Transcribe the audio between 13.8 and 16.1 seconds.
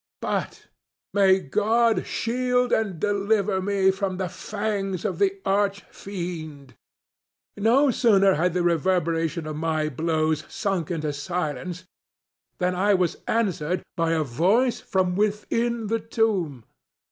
by a voice from within the